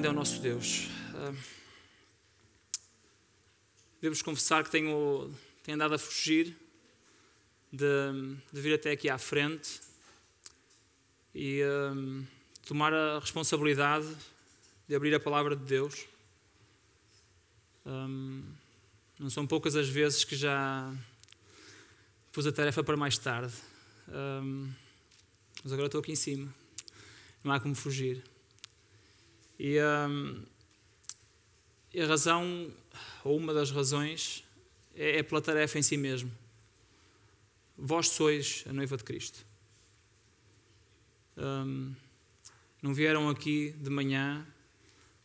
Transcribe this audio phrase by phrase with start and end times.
[0.00, 0.86] grande é o nosso Deus.
[1.12, 1.36] Uh,
[4.00, 5.30] Devo-vos confessar que tenho,
[5.62, 6.56] tenho andado a fugir
[7.70, 9.78] de, de vir até aqui à frente
[11.34, 11.62] e
[11.94, 12.26] um,
[12.66, 14.16] tomar a responsabilidade
[14.88, 16.06] de abrir a palavra de Deus.
[17.84, 18.42] Um,
[19.18, 20.94] não são poucas as vezes que já
[22.32, 23.52] pus a tarefa para mais tarde,
[24.08, 24.72] um,
[25.62, 26.54] mas agora estou aqui em cima,
[27.44, 28.29] não há como fugir.
[29.62, 30.42] E, um,
[31.94, 32.72] a razão,
[33.22, 34.42] ou uma das razões,
[34.96, 36.32] é, é pela tarefa em si mesmo.
[37.76, 39.44] Vós sois a noiva de Cristo.
[41.36, 41.94] Um,
[42.80, 44.46] não vieram aqui de manhã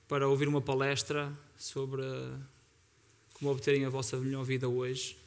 [0.05, 2.04] para ouvir uma palestra sobre
[3.35, 5.17] como obterem a vossa melhor vida hoje,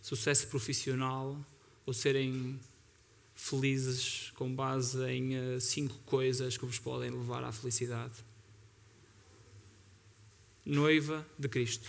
[0.00, 1.36] sucesso profissional
[1.84, 2.60] ou serem
[3.34, 8.27] felizes com base em uh, cinco coisas que vos podem levar à felicidade.
[10.70, 11.88] Noiva de Cristo.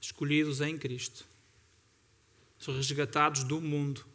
[0.00, 1.26] Escolhidos em Cristo.
[2.66, 4.06] Resgatados do mundo.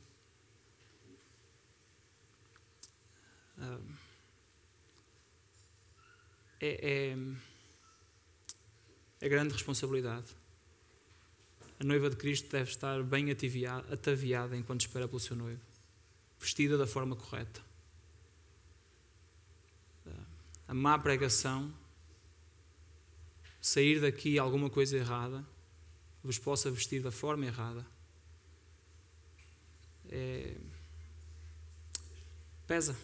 [6.60, 7.18] É, é,
[9.22, 10.36] é grande responsabilidade.
[11.80, 15.62] A noiva de Cristo deve estar bem ataviada enquanto espera pelo seu noivo,
[16.40, 17.71] vestida da forma correta.
[20.72, 21.70] A má pregação,
[23.62, 25.46] sair daqui alguma coisa errada,
[26.24, 27.86] vos possa vestir da forma errada.
[30.10, 30.56] É...
[32.66, 32.98] Pesa.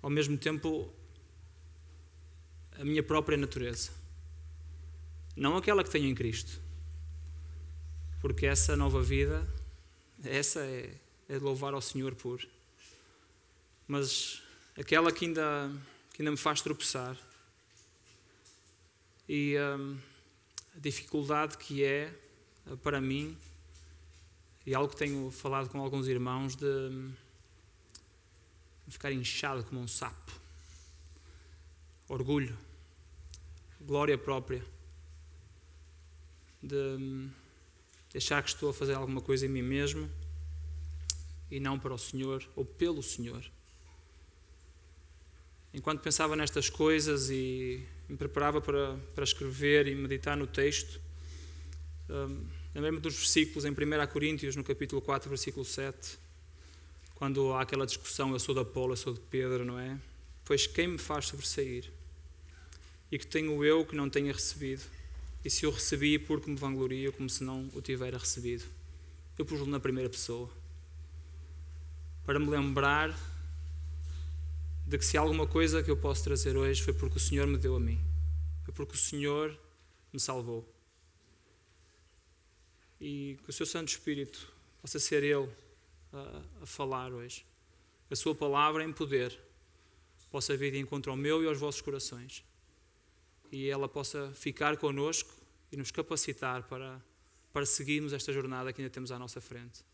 [0.00, 0.88] Ao mesmo tempo,
[2.78, 3.90] a minha própria natureza.
[5.34, 6.60] Não aquela que tenho em Cristo.
[8.20, 9.44] Porque essa nova vida,
[10.22, 10.94] essa é,
[11.28, 12.40] é louvar ao Senhor por.
[13.88, 14.45] Mas
[14.78, 15.72] aquela que ainda,
[16.12, 17.16] que ainda me faz tropeçar.
[19.28, 19.98] E hum,
[20.76, 22.12] a dificuldade que é
[22.82, 23.36] para mim,
[24.64, 27.12] e algo que tenho falado com alguns irmãos, de hum,
[28.88, 30.32] ficar inchado como um sapo.
[32.08, 32.56] Orgulho,
[33.80, 34.64] glória própria,
[36.62, 37.30] de hum,
[38.14, 40.10] achar que estou a fazer alguma coisa em mim mesmo
[41.50, 43.44] e não para o Senhor ou pelo Senhor.
[45.76, 50.98] Enquanto pensava nestas coisas e me preparava para, para escrever e meditar no texto,
[52.08, 53.74] um, lembrei-me dos versículos em 1
[54.10, 56.16] Coríntios, no capítulo 4, versículo 7,
[57.14, 59.98] quando há aquela discussão, eu sou de Apolo, eu sou de Pedro, não é?
[60.46, 61.92] Pois quem me faz sobressair?
[63.12, 64.82] E que tenho eu que não tenha recebido?
[65.44, 68.64] E se eu recebi, porque me vanglorio, como se não o tivera recebido?
[69.38, 70.50] Eu pus-lo na primeira pessoa.
[72.24, 73.14] Para me lembrar
[74.86, 77.58] de que se alguma coisa que eu posso trazer hoje foi porque o Senhor me
[77.58, 78.00] deu a mim.
[78.64, 79.58] Foi porque o Senhor
[80.12, 80.66] me salvou.
[83.00, 85.50] E que o seu Santo Espírito possa ser Ele
[86.12, 87.44] a, a falar hoje.
[88.10, 89.36] A Sua palavra em poder
[90.30, 92.44] possa vir de encontro ao meu e aos vossos corações
[93.50, 95.32] e ela possa ficar connosco
[95.70, 97.00] e nos capacitar para,
[97.52, 99.84] para seguirmos esta jornada que ainda temos à nossa frente.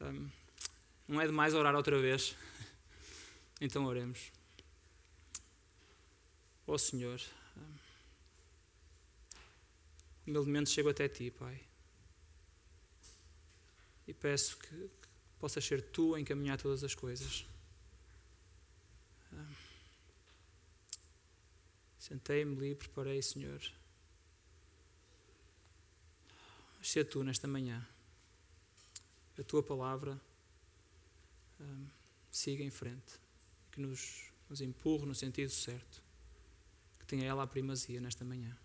[0.00, 0.28] Um,
[1.06, 2.34] não é demais orar outra vez?
[3.60, 4.32] Então oremos.
[6.66, 7.20] Ó oh, Senhor,
[7.56, 7.76] um,
[10.26, 11.60] humildemente chego até Ti, Pai,
[14.06, 17.46] e peço que, que possas ser Tu a encaminhar todas as coisas.
[22.04, 23.62] Sentei-me li, preparei, Senhor.
[26.82, 27.82] Ser tu nesta manhã.
[29.38, 30.20] A tua palavra
[31.58, 31.86] um,
[32.30, 33.23] siga em frente.
[33.74, 36.00] Que nos, nos empurre no sentido certo.
[37.00, 38.56] Que tenha ela a primazia nesta manhã.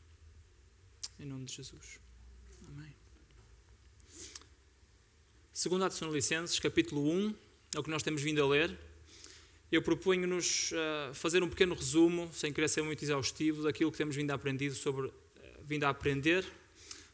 [1.20, 2.00] Em nome de Jesus.
[2.68, 2.96] Amém.
[5.52, 7.36] Segundo a Tessalonicenses, capítulo 1,
[7.76, 8.78] é o que nós temos vindo a ler
[9.72, 14.16] eu proponho-nos uh, fazer um pequeno resumo, sem querer ser muito exaustivo, daquilo que temos
[14.16, 15.14] vindo a, aprender sobre, uh,
[15.64, 16.44] vindo a aprender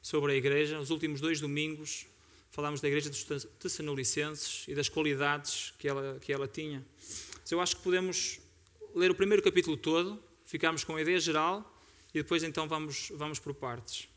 [0.01, 0.79] sobre a Igreja.
[0.79, 2.07] Os últimos dois domingos
[2.51, 3.25] falámos da Igreja dos
[3.59, 6.81] Tessalonicenses e das qualidades que ela, que ela tinha.
[7.51, 8.39] Eu acho que podemos
[8.95, 11.79] ler o primeiro capítulo todo, ficarmos com a ideia geral
[12.13, 14.07] e depois então vamos, vamos por partes.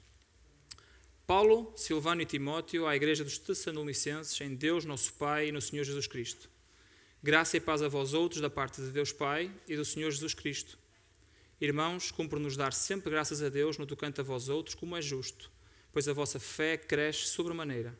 [1.26, 5.84] Paulo, Silvano e Timóteo à Igreja dos Tessalonicenses, em Deus, nosso Pai e no Senhor
[5.84, 6.48] Jesus Cristo.
[7.22, 10.32] Graça e paz a vós outros da parte de Deus Pai e do Senhor Jesus
[10.32, 10.78] Cristo.
[11.60, 15.50] Irmãos, cumpre-nos dar sempre graças a Deus no tocante a vós outros, como é justo,
[15.92, 17.98] pois a vossa fé cresce sobremaneira.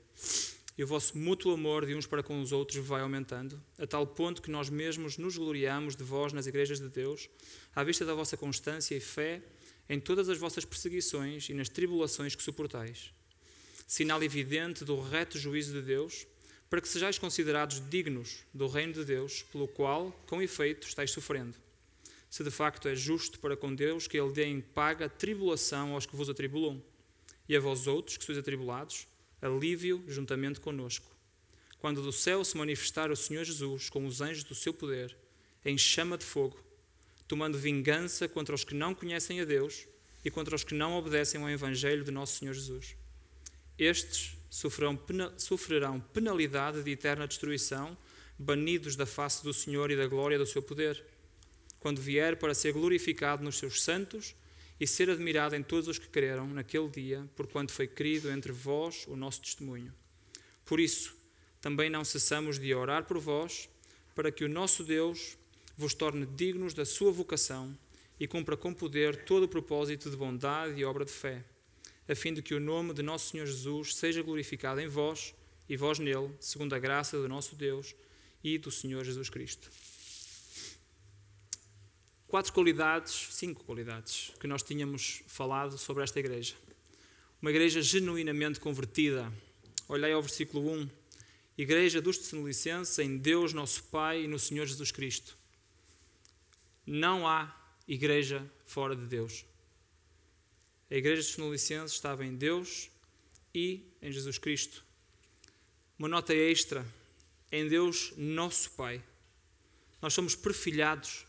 [0.79, 4.07] E o vosso mútuo amor de uns para com os outros vai aumentando, a tal
[4.07, 7.29] ponto que nós mesmos nos gloriamos de vós nas igrejas de Deus,
[7.75, 9.43] à vista da vossa constância e fé
[9.89, 13.13] em todas as vossas perseguições e nas tribulações que suportais.
[13.89, 16.29] Sinal evidente do reto juízo de Deus,
[16.71, 21.57] para que sejais considerados dignos do reino de Deus, pelo qual, com efeito, estáis sofrendo.
[22.31, 26.07] Se de facto é justo para com Deus que Ele dê em paga tribulação aos
[26.07, 26.81] que vos atribulam,
[27.49, 29.09] e a vós outros que sois atribulados,
[29.41, 31.07] alívio juntamente conosco.
[31.79, 35.17] Quando do céu se manifestar o Senhor Jesus com os anjos do seu poder,
[35.65, 36.59] em chama de fogo,
[37.27, 39.87] tomando vingança contra os que não conhecem a Deus
[40.25, 42.97] e contra os que não obedecem ao Evangelho de nosso Senhor Jesus.
[43.79, 44.99] Estes sofrerão,
[45.37, 47.97] sofrerão penalidade de eterna destruição,
[48.39, 51.05] banidos da face do Senhor e da glória do seu poder,
[51.79, 54.35] quando vier para ser glorificado nos seus santos
[54.81, 59.07] e ser admirado em todos os que creram naquele dia, porquanto foi querido entre vós
[59.09, 59.93] o nosso testemunho.
[60.65, 61.17] Por isso,
[61.61, 63.69] também não cessamos de orar por vós,
[64.15, 65.37] para que o nosso Deus
[65.77, 67.77] vos torne dignos da sua vocação
[68.19, 71.45] e cumpra com poder todo o propósito de bondade e obra de fé,
[72.09, 75.35] a fim de que o nome de nosso Senhor Jesus seja glorificado em vós
[75.69, 77.95] e vós nele, segundo a graça do nosso Deus
[78.43, 79.71] e do Senhor Jesus Cristo
[82.29, 86.55] quatro qualidades, cinco qualidades, que nós tínhamos falado sobre esta igreja.
[87.41, 89.33] Uma igreja genuinamente convertida.
[89.89, 90.91] Olhei ao versículo 1.
[91.57, 95.37] Igreja dos Tessalonicenses em Deus nosso Pai e no Senhor Jesus Cristo.
[96.87, 97.55] Não há
[97.87, 99.45] igreja fora de Deus.
[100.91, 102.91] A igreja dos Tessalonicenses estava em Deus
[103.55, 104.85] e em Jesus Cristo.
[105.99, 106.87] Uma nota extra,
[107.51, 109.03] em Deus nosso Pai.
[110.01, 111.28] Nós somos perfilhados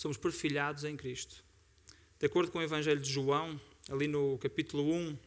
[0.00, 1.44] somos perfilhados em Cristo.
[2.18, 5.18] De acordo com o Evangelho de João, ali no capítulo 1,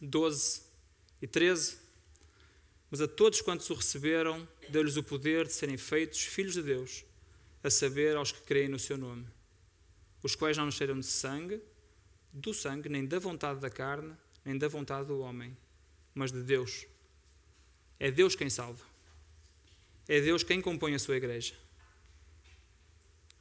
[0.00, 0.62] 12
[1.20, 1.76] e 13,
[2.90, 7.04] mas a todos quantos o receberam, deu-lhes o poder de serem feitos filhos de Deus,
[7.62, 9.26] a saber, aos que creem no seu nome,
[10.22, 11.60] os quais não nasceram de sangue,
[12.32, 15.54] do sangue, nem da vontade da carne, nem da vontade do homem,
[16.14, 16.86] mas de Deus.
[18.00, 18.86] É Deus quem salva.
[20.08, 21.67] É Deus quem compõe a sua igreja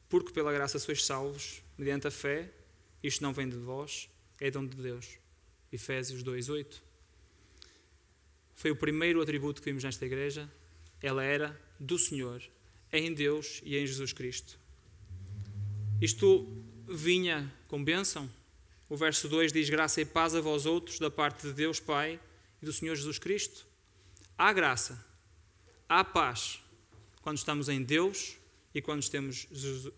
[0.10, 2.52] porque pela graça sois salvos, mediante a fé,
[3.04, 4.10] isto não vem de vós,
[4.40, 5.18] é dom de Deus.
[5.72, 6.82] Efésios 2:8.
[8.56, 10.52] Foi o primeiro atributo que vimos nesta igreja.
[11.02, 12.42] Ela era do Senhor,
[12.92, 14.60] em Deus e em Jesus Cristo.
[16.02, 16.48] Isto
[16.88, 18.30] vinha com bênção.
[18.90, 22.20] O verso 2 diz: Graça e paz a vós outros, da parte de Deus Pai
[22.62, 23.68] e do Senhor Jesus Cristo.
[24.38, 25.04] Há graça,
[25.90, 26.60] há paz
[27.22, 28.38] quando estamos em Deus
[28.74, 29.48] e quando temos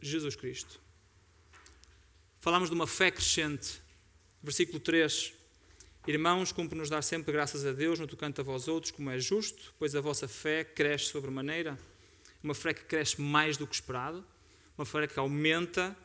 [0.02, 0.80] Jesus Cristo.
[2.40, 3.82] Falamos de uma fé crescente.
[4.42, 5.34] Versículo 3.
[6.08, 9.74] Irmãos, cumpre-nos dar sempre graças a Deus no tocante a vós outros, como é justo,
[9.78, 11.78] pois a vossa fé cresce sobremaneira.
[12.42, 14.26] Uma fé que cresce mais do que esperado,
[14.78, 15.96] uma fé que aumenta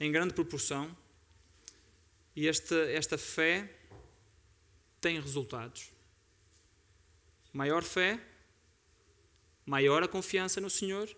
[0.00, 0.94] em grande proporção.
[2.34, 3.72] E esta, esta fé
[5.00, 5.90] tem resultados.
[7.52, 8.20] Maior fé,
[9.64, 11.08] maior a confiança no Senhor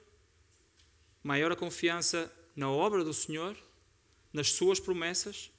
[1.29, 3.55] maior a confiança na obra do Senhor,
[4.33, 5.51] nas suas promessas.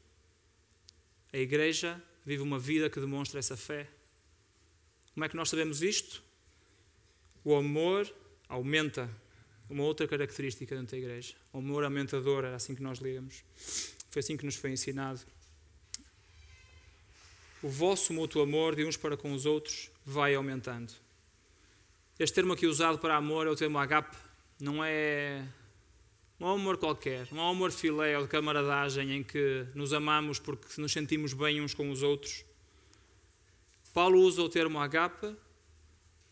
[1.31, 3.88] A igreja vive uma vida que demonstra essa fé.
[5.13, 6.23] Como é que nós sabemos isto?
[7.43, 8.11] O amor
[8.47, 9.07] aumenta.
[9.69, 11.35] Uma outra característica dentro da igreja.
[11.53, 13.43] O amor aumentador, era assim que nós lemos.
[14.09, 15.21] Foi assim que nos foi ensinado.
[17.61, 20.91] O vosso mútuo amor de uns para com os outros vai aumentando.
[22.17, 24.17] Este termo aqui usado para amor é o termo agape,
[24.59, 25.47] não é,
[26.39, 29.67] não é um amor qualquer, não é um amor filé ou de camaradagem em que
[29.75, 32.46] nos amamos porque nos sentimos bem uns com os outros.
[33.93, 35.36] Paulo usa o termo agape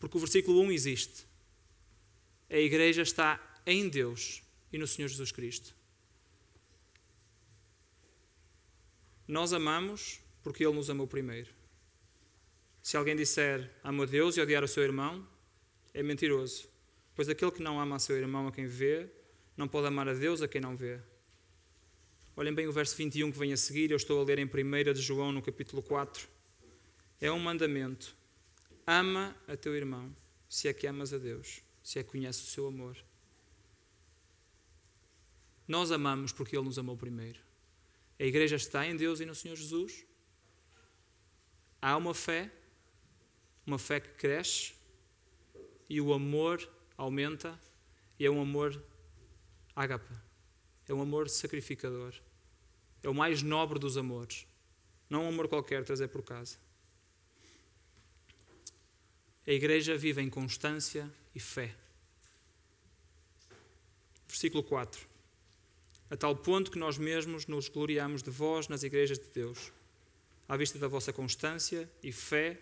[0.00, 1.26] porque o versículo 1 existe.
[2.48, 5.76] A igreja está em Deus e no Senhor Jesus Cristo.
[9.26, 11.52] Nós amamos porque Ele nos amou primeiro.
[12.80, 15.28] Se alguém disser amo a Deus e odiar o seu irmão,
[15.92, 16.66] é mentiroso.
[17.14, 19.10] Pois aquele que não ama a seu irmão a quem vê,
[19.58, 21.00] não pode amar a Deus a quem não vê.
[22.36, 24.92] Olhem bem o verso 21 que vem a seguir, eu estou a ler em 1
[24.94, 26.28] de João, no capítulo 4.
[27.20, 28.16] É um mandamento.
[28.86, 30.14] Ama a teu irmão,
[30.48, 32.96] se é que amas a Deus, se é que conheces o seu amor.
[35.66, 37.40] Nós amamos porque Ele nos amou primeiro.
[38.16, 40.06] A igreja está em Deus e no Senhor Jesus.
[41.82, 42.48] Há uma fé,
[43.66, 44.74] uma fé que cresce,
[45.88, 47.58] e o amor aumenta
[48.18, 48.80] e é um amor
[49.78, 50.12] ágape.
[50.88, 52.14] É um amor sacrificador.
[53.02, 54.46] É o mais nobre dos amores.
[55.08, 56.56] Não um amor qualquer trazer por casa.
[59.46, 61.74] A igreja vive em constância e fé.
[64.26, 65.06] Versículo 4.
[66.10, 69.72] A tal ponto que nós mesmos nos gloriamos de vós nas igrejas de Deus,
[70.48, 72.60] à vista da vossa constância e fé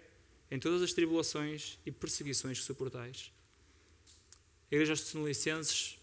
[0.50, 3.32] em todas as tribulações e perseguições que suportais.
[4.70, 5.95] A igreja dos Tessalonicenses,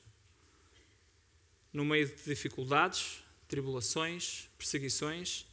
[1.73, 5.45] no meio de dificuldades, tribulações, perseguições,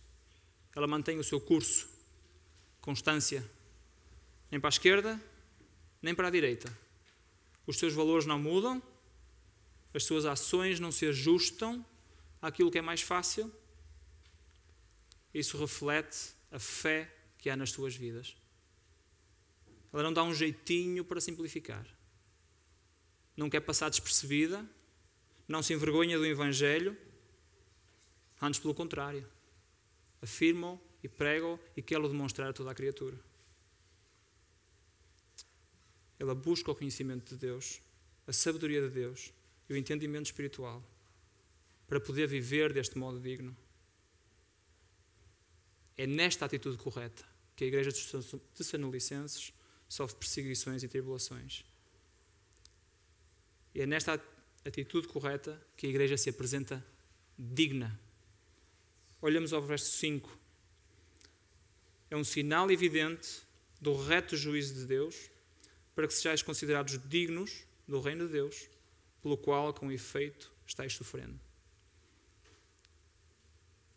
[0.76, 1.88] ela mantém o seu curso,
[2.80, 3.48] constância,
[4.50, 5.20] nem para a esquerda,
[6.02, 6.72] nem para a direita.
[7.66, 8.82] Os seus valores não mudam,
[9.94, 11.84] as suas ações não se ajustam
[12.40, 13.52] àquilo que é mais fácil.
[15.32, 18.36] Isso reflete a fé que há nas suas vidas.
[19.92, 21.86] Ela não dá um jeitinho para simplificar.
[23.36, 24.68] Não quer passar despercebida,
[25.50, 26.97] não se envergonha do Evangelho,
[28.40, 29.26] antes pelo contrário.
[30.23, 33.19] Afirma-o e prega-o e quer-o demonstrar a toda a criatura.
[36.21, 37.83] Ela busca o conhecimento de Deus,
[38.28, 39.33] a sabedoria de Deus
[39.69, 40.85] e o entendimento espiritual
[41.88, 43.57] para poder viver deste modo digno.
[45.97, 47.25] É nesta atitude correta
[47.57, 49.52] que a Igreja dos Tessalonicenses
[49.88, 51.64] sofre perseguições e tribulações.
[53.75, 54.16] E é nesta
[54.64, 56.84] atitude correta que a Igreja se apresenta
[57.38, 57.98] digna.
[59.20, 60.38] Olhamos ao verso 5.
[62.10, 63.42] É um sinal evidente
[63.80, 65.30] do reto juízo de Deus
[65.94, 68.68] para que sejais considerados dignos do reino de Deus,
[69.22, 71.38] pelo qual, com efeito, estáis sofrendo.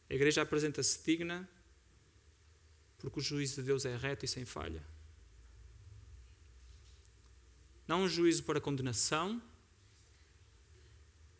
[0.09, 1.47] A igreja apresenta-se digna
[2.99, 4.83] porque o juízo de Deus é reto e sem falha.
[7.87, 9.41] Não um juízo para condenação,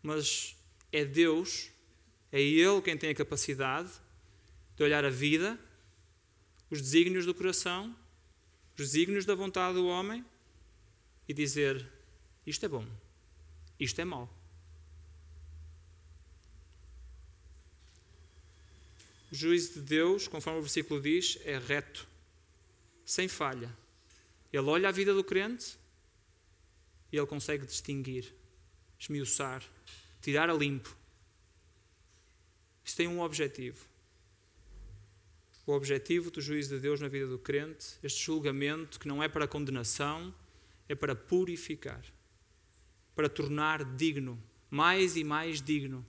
[0.04, 0.56] mas
[0.92, 1.72] é Deus,
[2.32, 3.90] é Ele quem tem a capacidade
[4.76, 5.58] de olhar a vida,
[6.70, 7.96] os desígnios do coração,
[8.78, 10.26] os desígnios da vontade do homem
[11.28, 11.88] e dizer:
[12.46, 12.86] isto é bom,
[13.80, 14.32] isto é mau.
[19.32, 22.08] O juízo de Deus, conforme o versículo diz, é reto,
[23.04, 23.76] sem falha.
[24.52, 25.76] Ele olha a vida do crente
[27.12, 28.32] e ele consegue distinguir,
[29.00, 29.64] esmiuçar,
[30.24, 30.98] tirar a limpo.
[32.84, 33.86] Isso tem um objetivo.
[35.68, 39.30] O objetivo do juízo de Deus na vida do crente, este julgamento que não é
[39.30, 40.34] para condenação,
[40.90, 42.04] é para purificar,
[43.16, 46.04] para tornar digno, mais e mais digno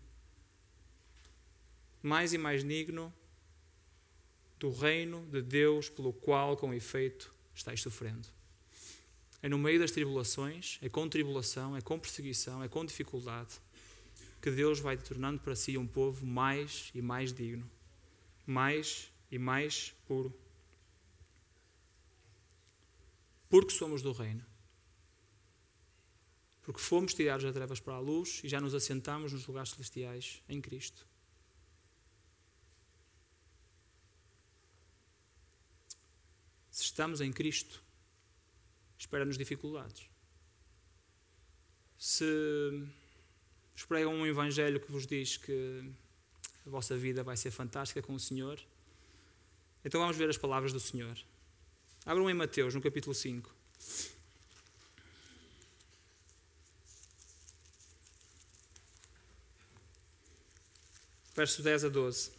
[2.04, 3.12] mais e mais digno
[4.60, 8.28] do reino de Deus pelo qual, com efeito, estáis sofrendo.
[9.42, 13.54] É no meio das tribulações, é com tribulação, é com perseguição, é com dificuldade,
[14.44, 17.66] que Deus vai tornando para si um povo mais e mais digno,
[18.44, 20.38] mais e mais puro.
[23.48, 24.44] Porque somos do reino.
[26.60, 30.42] Porque fomos tirados das trevas para a luz e já nos assentamos nos lugares celestiais
[30.46, 31.06] em Cristo.
[36.70, 37.82] Se estamos em Cristo,
[38.98, 40.06] espera-nos dificuldades.
[41.96, 42.92] Se
[43.74, 45.84] vos pregam um evangelho que vos diz que
[46.66, 48.60] a vossa vida vai ser fantástica com o Senhor,
[49.84, 51.16] então vamos ver as palavras do Senhor.
[52.06, 53.54] Abram em Mateus, no capítulo 5.
[61.34, 62.30] Verso 10 a 12.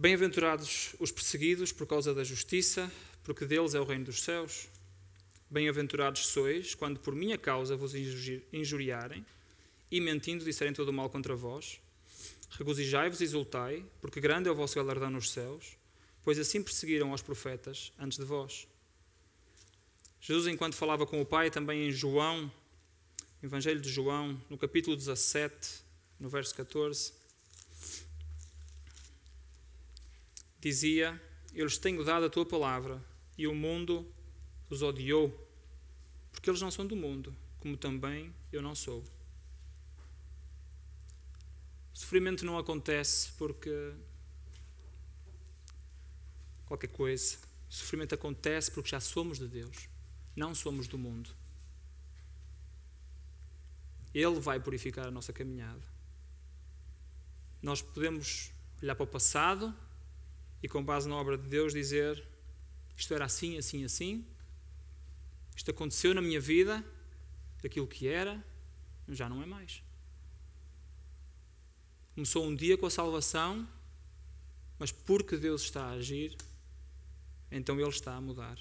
[0.00, 2.90] Bem-aventurados os perseguidos por causa da justiça,
[3.22, 4.66] porque deles é o reino dos céus.
[5.50, 7.92] Bem-aventurados sois quando por minha causa vos
[8.50, 9.26] injuriarem
[9.90, 11.82] e mentindo disserem todo o mal contra vós.
[12.52, 15.76] Regozijai-vos e exultai, porque grande é o vosso galardão nos céus,
[16.22, 18.66] pois assim perseguiram os profetas antes de vós.
[20.18, 22.50] Jesus, enquanto falava com o Pai, também em João,
[23.42, 25.82] Evangelho de João, no capítulo 17,
[26.18, 27.19] no verso 14,
[30.60, 31.20] dizia:
[31.54, 33.02] Eu lhes tenho dado a tua palavra,
[33.36, 34.06] e o mundo
[34.68, 35.48] os odiou,
[36.30, 39.02] porque eles não são do mundo, como também eu não sou.
[41.92, 43.92] O sofrimento não acontece porque
[46.66, 47.38] qualquer coisa.
[47.68, 49.88] O sofrimento acontece porque já somos de Deus,
[50.36, 51.30] não somos do mundo.
[54.12, 55.82] Ele vai purificar a nossa caminhada.
[57.62, 58.50] Nós podemos
[58.82, 59.74] olhar para o passado
[60.62, 62.22] e, com base na obra de Deus, dizer:
[62.96, 64.26] Isto era assim, assim, assim.
[65.56, 66.84] Isto aconteceu na minha vida,
[67.64, 68.42] aquilo que era,
[69.08, 69.82] já não é mais.
[72.14, 73.68] Começou um dia com a salvação,
[74.78, 76.36] mas porque Deus está a agir,
[77.50, 78.58] então Ele está a mudar.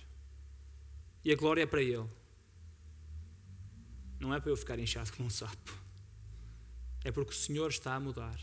[1.24, 2.10] E a glória é para Ele.
[4.20, 5.78] Não é para eu ficar inchado como um sapo.
[7.04, 8.40] É porque o Senhor está a mudar.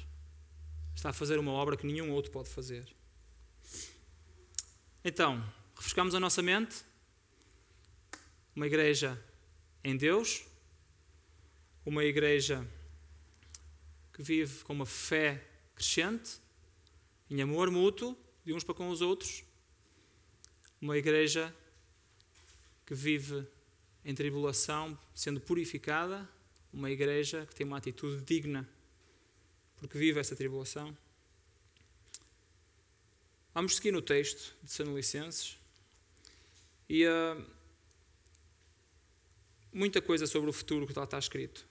[0.95, 2.96] Está a fazer uma obra que nenhum outro pode fazer.
[5.09, 5.41] Então,
[5.77, 6.85] refrescamos a nossa mente.
[8.57, 9.17] Uma igreja
[9.85, 10.45] em Deus.
[11.85, 12.69] Uma igreja
[14.13, 15.47] que vive com uma fé
[15.77, 16.41] crescente,
[17.31, 19.45] em amor mútuo de uns para com os outros.
[20.81, 21.55] Uma igreja
[22.85, 23.47] que vive
[24.05, 26.29] em tribulação, sendo purificada,
[26.73, 28.69] uma igreja que tem uma atitude digna,
[29.77, 30.99] porque vive essa tribulação.
[33.57, 35.57] Vamos seguir no texto de Sanolicenses
[36.91, 37.43] e uh,
[39.73, 41.67] muita coisa sobre o futuro que lá está escrito.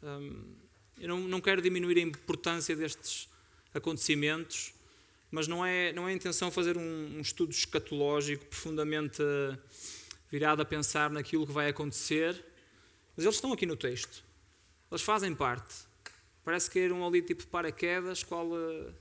[0.00, 0.54] Um,
[1.00, 3.28] eu não, não quero diminuir a importância destes
[3.74, 4.72] acontecimentos,
[5.28, 9.24] mas não é, não é a intenção fazer um, um estudo escatológico profundamente
[10.30, 12.32] virado a pensar naquilo que vai acontecer,
[13.16, 14.22] mas eles estão aqui no texto.
[14.88, 15.74] Eles fazem parte.
[16.44, 18.94] Parece que eram ali tipo paraquedas, qual uh,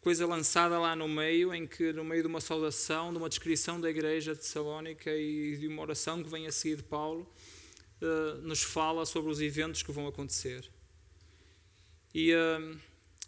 [0.00, 3.80] coisa lançada lá no meio, em que no meio de uma saudação, de uma descrição
[3.80, 7.30] da igreja de Salónica e de uma oração que vem a seguir de Paulo,
[8.00, 10.70] uh, nos fala sobre os eventos que vão acontecer.
[12.14, 12.78] E uh,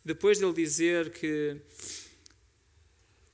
[0.04, 1.60] depois dele dizer que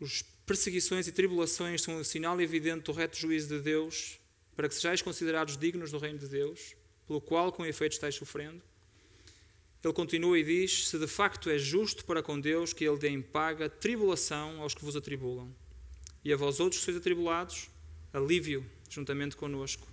[0.00, 4.18] os perseguições e tribulações são um sinal evidente do reto juízo de Deus,
[4.56, 6.74] para que sejais considerados dignos do reino de Deus,
[7.06, 8.62] pelo qual com efeito estáis sofrendo.
[9.82, 13.08] Ele continua e diz: Se de facto é justo para com Deus que Ele dê
[13.08, 15.54] em paga tribulação aos que vos atribulam,
[16.24, 17.68] e a vós outros que sois atribulados,
[18.12, 19.86] alívio juntamente conosco,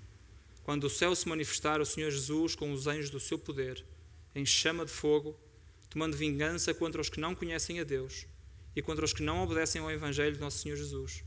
[0.64, 3.86] quando o céu se manifestar o Senhor Jesus com os anjos do seu poder,
[4.34, 5.40] em chama de fogo,
[5.90, 8.26] tomando vingança contra os que não conhecem a Deus
[8.76, 11.24] e contra os que não obedecem ao Evangelho de nosso Senhor Jesus.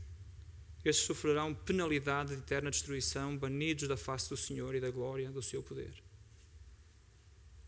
[0.83, 5.41] Estes sofrerão penalidade de eterna destruição, banidos da face do Senhor e da glória do
[5.41, 6.08] seu poder.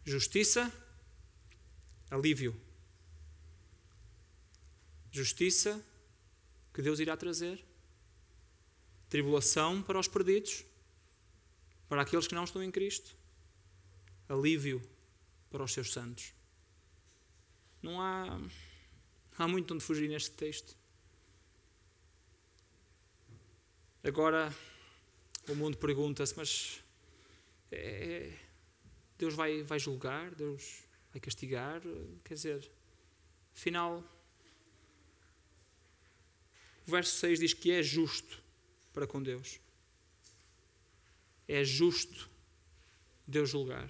[0.03, 0.71] Justiça,
[2.09, 2.59] alívio.
[5.11, 5.83] Justiça
[6.73, 7.63] que Deus irá trazer.
[9.09, 10.63] Tribulação para os perdidos,
[11.89, 13.15] para aqueles que não estão em Cristo.
[14.29, 14.81] Alívio
[15.49, 16.33] para os seus santos.
[17.81, 18.39] Não há
[19.41, 20.77] Há muito onde fugir neste texto.
[24.03, 24.53] Agora,
[25.47, 26.83] o mundo pergunta-se: mas
[27.71, 28.31] é,
[29.21, 30.35] Deus vai, vai julgar?
[30.35, 31.81] Deus vai castigar?
[32.23, 32.71] Quer dizer,
[33.55, 34.03] afinal,
[36.85, 38.41] o verso 6 diz que é justo
[38.93, 39.59] para com Deus.
[41.47, 42.29] É justo
[43.25, 43.89] Deus julgar.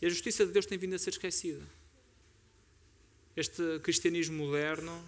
[0.00, 1.64] E a justiça de Deus tem vindo a ser esquecida
[3.38, 5.00] este cristianismo moderno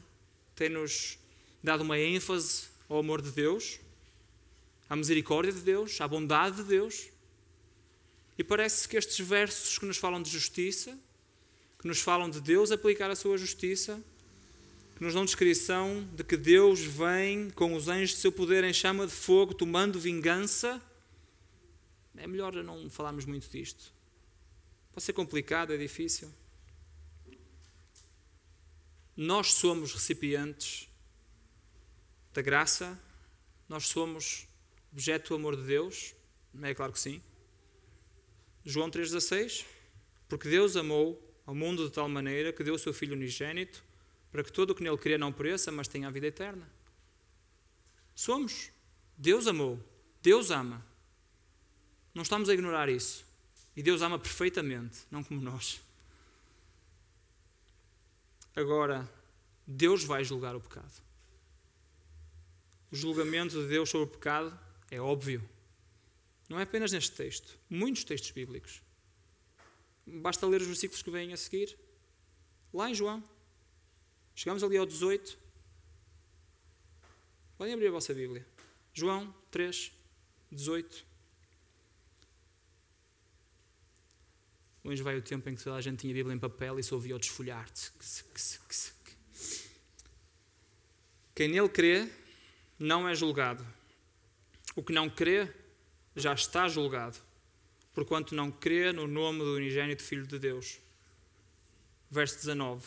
[0.54, 1.18] tem-nos
[1.60, 3.80] dado uma ênfase ao amor de Deus,
[4.88, 7.08] à misericórdia de Deus, à bondade de Deus.
[8.40, 10.98] E parece que estes versos que nos falam de justiça,
[11.78, 14.02] que nos falam de Deus aplicar a sua justiça,
[14.96, 18.72] que nos dão descrição de que Deus vem com os anjos de seu poder em
[18.72, 20.80] chama de fogo, tomando vingança.
[22.16, 23.92] É melhor não falarmos muito disto.
[24.90, 26.32] Pode ser complicado, é difícil.
[29.14, 30.88] Nós somos recipientes
[32.32, 32.98] da graça,
[33.68, 34.48] nós somos
[34.90, 36.14] objeto do amor de Deus,
[36.62, 37.20] é claro que sim.
[38.64, 39.64] João 3,16:
[40.28, 43.82] Porque Deus amou ao mundo de tal maneira que deu o seu Filho unigênito,
[44.30, 46.68] para que todo o que nele crê não pereça, mas tenha a vida eterna.
[48.14, 48.70] Somos.
[49.16, 49.78] Deus amou.
[50.22, 50.84] Deus ama.
[52.14, 53.24] Não estamos a ignorar isso.
[53.76, 55.80] E Deus ama perfeitamente, não como nós.
[58.54, 59.08] Agora,
[59.66, 60.92] Deus vai julgar o pecado.
[62.90, 64.58] O julgamento de Deus sobre o pecado
[64.90, 65.42] é óbvio.
[66.50, 68.82] Não é apenas neste texto, muitos textos bíblicos.
[70.04, 71.78] Basta ler os versículos que vêm a seguir.
[72.74, 73.22] Lá em João.
[74.34, 75.38] Chegamos ali ao 18.
[77.56, 78.44] Podem abrir a vossa Bíblia.
[78.92, 79.92] João 3,
[80.50, 81.06] 18.
[84.82, 86.82] Hoje vai o tempo em que toda a gente tinha a Bíblia em papel e
[86.82, 87.70] só ouvia o desfolhar.
[91.32, 92.10] Quem nele crê
[92.76, 93.64] não é julgado.
[94.74, 95.59] O que não crê
[96.14, 97.18] já está julgado,
[97.92, 100.80] porquanto não crê no nome do unigênito Filho de Deus.
[102.10, 102.86] Verso 19.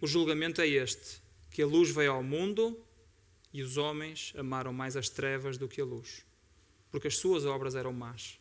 [0.00, 1.20] O julgamento é este:
[1.50, 2.78] que a luz veio ao mundo
[3.52, 6.24] e os homens amaram mais as trevas do que a luz,
[6.90, 8.38] porque as suas obras eram más.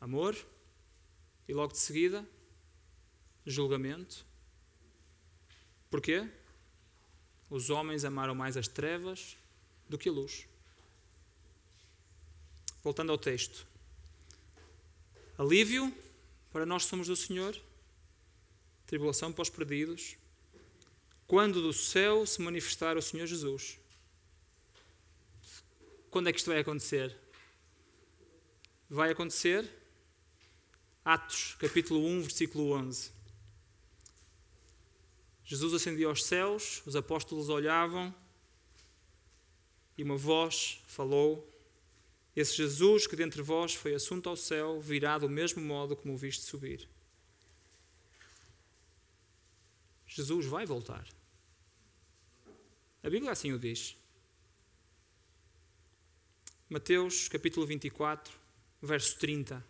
[0.00, 0.36] Amor
[1.46, 2.26] e logo de seguida,
[3.44, 4.24] julgamento.
[5.90, 6.28] Porquê?
[7.50, 9.36] Os homens amaram mais as trevas
[9.88, 10.46] do que a luz.
[12.82, 13.66] Voltando ao texto.
[15.36, 15.94] Alívio
[16.50, 17.56] para nós somos do Senhor,
[18.86, 20.16] tribulação para os perdidos,
[21.26, 23.78] quando do céu se manifestar o Senhor Jesus.
[26.10, 27.16] Quando é que isto vai acontecer?
[28.88, 29.70] Vai acontecer
[31.04, 33.17] Atos, capítulo 1, versículo 11.
[35.48, 38.14] Jesus ascendia aos céus, os apóstolos olhavam
[39.96, 41.50] e uma voz falou:
[42.36, 46.18] Esse Jesus que dentre vós foi assunto ao céu virá do mesmo modo como o
[46.18, 46.86] viste subir.
[50.06, 51.08] Jesus vai voltar.
[53.02, 53.96] A Bíblia assim o diz.
[56.68, 58.34] Mateus capítulo 24,
[58.82, 59.64] verso 30.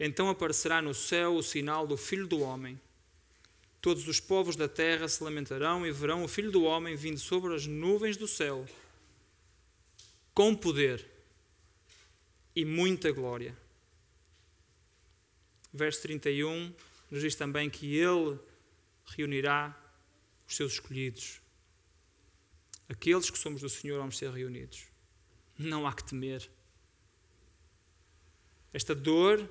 [0.00, 2.80] Então aparecerá no céu o sinal do Filho do Homem.
[3.86, 7.54] Todos os povos da terra se lamentarão e verão o Filho do Homem vindo sobre
[7.54, 8.66] as nuvens do céu,
[10.34, 11.08] com poder
[12.56, 13.56] e muita glória.
[15.72, 16.74] Verso 31
[17.08, 18.36] nos diz também que Ele
[19.06, 19.80] reunirá
[20.48, 21.40] os seus escolhidos.
[22.88, 24.88] Aqueles que somos do Senhor vamos ser reunidos.
[25.56, 26.50] Não há que temer.
[28.72, 29.48] Esta dor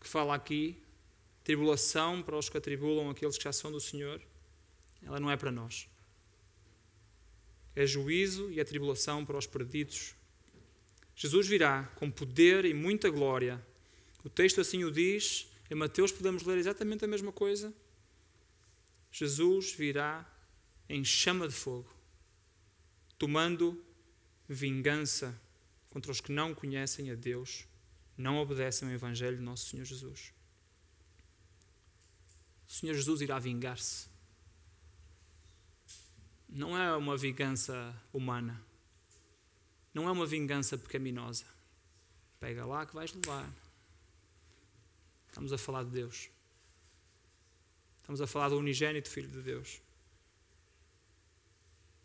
[0.00, 0.80] que fala aqui,
[1.46, 4.20] tribulação para os que atribulam aqueles que já são do Senhor,
[5.00, 5.88] ela não é para nós.
[7.72, 10.16] É juízo e é tribulação para os perdidos.
[11.14, 13.64] Jesus virá com poder e muita glória.
[14.24, 15.46] O texto assim o diz.
[15.70, 17.72] Em Mateus podemos ler exatamente a mesma coisa.
[19.12, 20.28] Jesus virá
[20.88, 21.88] em chama de fogo,
[23.16, 23.80] tomando
[24.48, 25.40] vingança
[25.90, 27.66] contra os que não conhecem a Deus,
[28.16, 30.35] não obedecem ao Evangelho de nosso Senhor Jesus.
[32.68, 34.08] O Senhor Jesus irá vingar-se.
[36.48, 38.60] Não é uma vingança humana.
[39.92, 41.44] Não é uma vingança pecaminosa.
[42.40, 43.50] Pega lá que vais levar.
[45.28, 46.30] Estamos a falar de Deus.
[48.00, 49.80] Estamos a falar do unigênito Filho de Deus.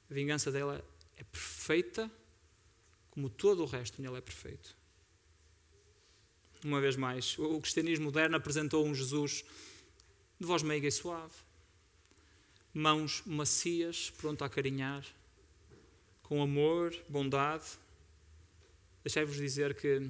[0.09, 0.83] A vingança dela
[1.15, 2.11] é perfeita
[3.11, 4.75] como todo o resto nele é perfeito.
[6.63, 9.43] Uma vez mais, o cristianismo moderno apresentou um Jesus
[10.41, 11.31] de voz meiga e suave,
[12.73, 15.05] mãos macias, pronto a acarinhar,
[16.23, 17.65] com amor, bondade.
[19.03, 20.09] Deixai-vos dizer que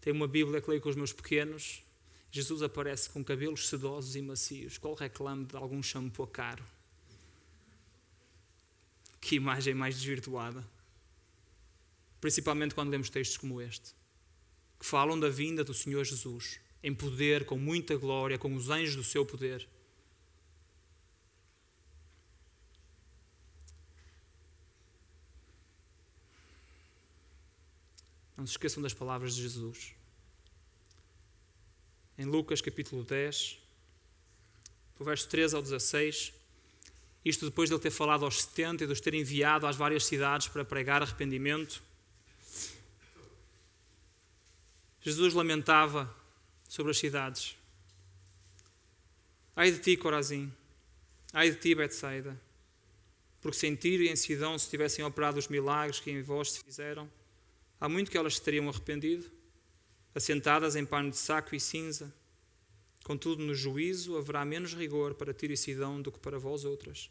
[0.00, 1.82] tenho uma Bíblia que leio com os meus pequenos.
[2.30, 4.78] Jesus aparece com cabelos sedosos e macios.
[4.78, 6.64] Qual reclame de algum shampoo caro?
[9.20, 10.64] Que imagem mais desvirtuada
[12.20, 13.94] principalmente quando lemos textos como este,
[14.80, 18.94] que falam da vinda do Senhor Jesus, em poder, com muita glória, com os anjos
[18.94, 19.66] do seu poder.
[28.36, 29.96] Não se esqueçam das palavras de Jesus.
[32.16, 33.58] Em Lucas capítulo 10,
[34.96, 36.32] do verso 13 ao 16,
[37.24, 40.06] isto depois de ele ter falado aos 70 e de os ter enviado às várias
[40.06, 41.82] cidades para pregar arrependimento,
[45.00, 46.24] Jesus lamentava
[46.76, 47.56] sobre as cidades.
[49.56, 50.52] Ai de ti, Corazim.
[51.32, 52.38] Ai de ti, Betsaida.
[53.40, 56.52] Porque se em Tiro e em Sidão se tivessem operado os milagres que em vós
[56.52, 57.10] se fizeram,
[57.80, 59.24] há muito que elas se teriam arrependido,
[60.14, 62.14] assentadas em pano de saco e cinza.
[63.04, 67.10] Contudo, no juízo haverá menos rigor para Tiro e Sidão do que para vós outras.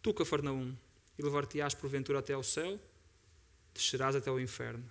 [0.00, 0.74] Tu, Cafarnaum,
[1.18, 2.80] e levar-te-ás porventura até ao céu,
[3.74, 4.90] descerás até ao inferno.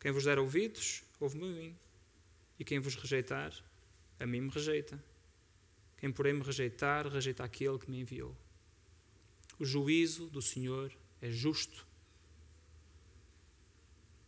[0.00, 1.76] Quem vos der ouvidos, ouve-me.
[2.58, 3.52] E quem vos rejeitar,
[4.18, 5.02] a mim me rejeita.
[5.96, 8.36] Quem, porém, me rejeitar, rejeita aquele que me enviou.
[9.58, 11.86] O juízo do Senhor é justo.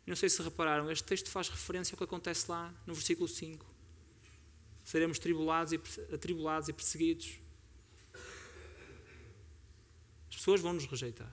[0.06, 3.64] Não sei se repararam, este texto faz referência ao que acontece lá no versículo 5.
[4.82, 5.80] Seremos tribulados e,
[6.12, 7.38] atribulados e perseguidos.
[10.28, 11.32] As pessoas vão nos rejeitar.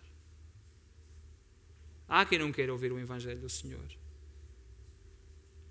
[2.07, 3.87] Há quem não queira ouvir o Evangelho do Senhor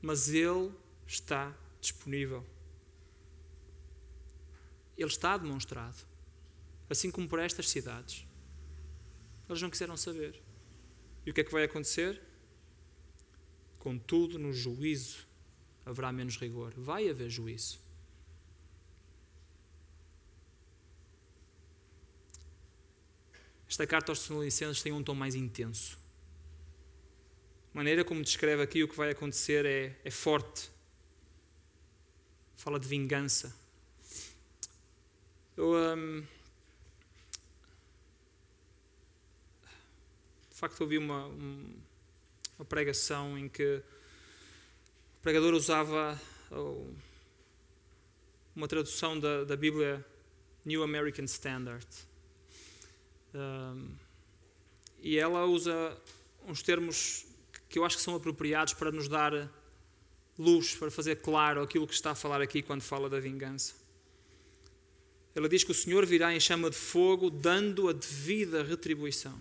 [0.07, 0.71] mas Ele
[1.07, 2.45] está disponível.
[4.97, 5.97] Ele está demonstrado,
[6.89, 8.27] assim como por estas cidades.
[9.49, 10.43] Eles não quiseram saber.
[11.25, 12.21] E o que é que vai acontecer?
[13.79, 15.27] Contudo, no juízo
[15.85, 16.73] haverá menos rigor.
[16.77, 17.79] Vai haver juízo.
[23.69, 25.99] Esta carta aos Tessalonicenses tem um tom mais intenso
[27.75, 30.71] A maneira como descreve aqui o que vai acontecer é, é forte.
[32.57, 33.55] Fala de vingança.
[35.57, 35.73] Eu.
[35.75, 36.21] Um,
[40.51, 43.83] de facto, ouvi uma, uma pregação em que
[45.19, 46.21] o pregador usava
[48.55, 50.05] uma tradução da, da Bíblia
[50.65, 51.87] New American Standard.
[53.35, 53.95] Um,
[55.01, 55.97] e ela usa
[56.47, 57.27] uns termos
[57.69, 59.33] que eu acho que são apropriados para nos dar
[60.39, 63.75] luz, para fazer claro aquilo que está a falar aqui quando fala da vingança.
[65.35, 69.39] Ela diz que o Senhor virá em chama de fogo, dando a devida retribuição.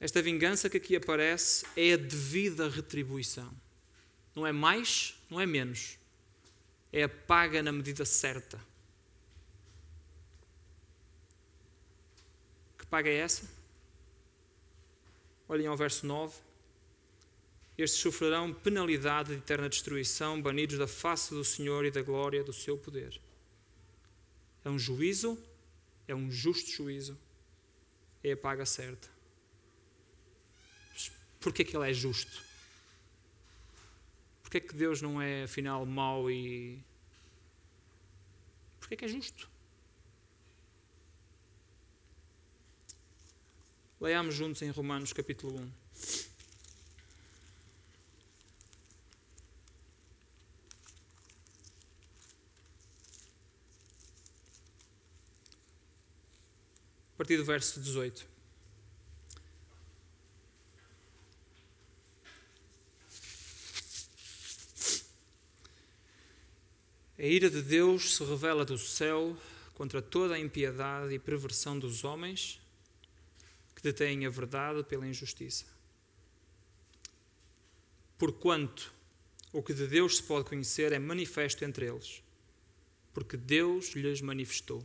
[0.00, 3.52] Esta vingança que aqui aparece é a devida retribuição.
[4.34, 5.98] Não é mais, não é menos.
[6.92, 8.58] É a paga na medida certa.
[12.78, 13.48] Que paga é essa?
[15.48, 16.34] Olhem ao verso 9.
[17.76, 22.52] Estes sofrerão penalidade de eterna destruição, banidos da face do Senhor e da glória do
[22.52, 23.20] seu poder.
[24.64, 25.42] É um juízo,
[26.06, 27.18] é um justo juízo,
[28.22, 29.08] é a paga certa.
[31.40, 32.42] Porquê que ele é justo?
[34.42, 36.78] Porquê que Deus não é afinal mau e.
[38.78, 39.50] Porquê que é justo?
[44.00, 46.31] Leiamos juntos em Romanos capítulo 1.
[57.22, 58.26] Partir do verso 18.
[67.16, 69.36] A ira de Deus se revela do céu
[69.74, 72.60] contra toda a impiedade e perversão dos homens
[73.76, 75.66] que detêm a verdade pela injustiça.
[78.18, 78.92] Porquanto
[79.52, 82.20] o que de Deus se pode conhecer é manifesto entre eles,
[83.14, 84.84] porque Deus lhes manifestou.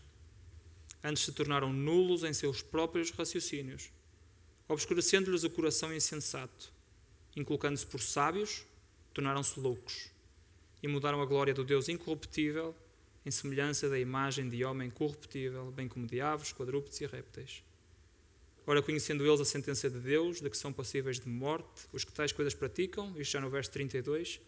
[1.03, 3.91] Antes se tornaram nulos em seus próprios raciocínios,
[4.67, 6.71] obscurecendo-lhes o coração insensato,
[7.35, 8.65] inculcando-se por sábios,
[9.13, 10.09] tornaram-se loucos
[10.81, 12.75] e mudaram a glória do Deus incorruptível
[13.25, 17.63] em semelhança da imagem de homem corruptível, bem como de aves, quadrúpedes e répteis.
[18.65, 22.11] Ora, conhecendo eles a sentença de Deus, de que são passíveis de morte, os que
[22.11, 24.39] tais coisas praticam, isto já no verso 32,